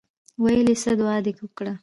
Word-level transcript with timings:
ویل 0.43 0.67
یې 0.71 0.75
څه 0.83 0.91
دعا 0.99 1.17
دې 1.25 1.31
وکړه. 1.41 1.73